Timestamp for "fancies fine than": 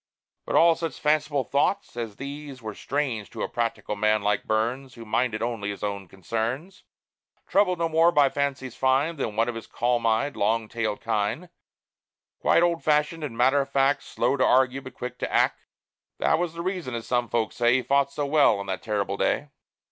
8.29-9.35